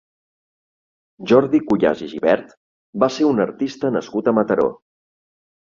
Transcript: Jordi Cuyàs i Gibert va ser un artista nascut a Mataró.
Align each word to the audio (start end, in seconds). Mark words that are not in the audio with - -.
Jordi 1.33 1.61
Cuyàs 1.69 2.03
i 2.07 2.11
Gibert 2.15 2.57
va 3.05 3.13
ser 3.19 3.29
un 3.35 3.47
artista 3.47 3.97
nascut 3.99 4.33
a 4.35 4.39
Mataró. 4.41 4.71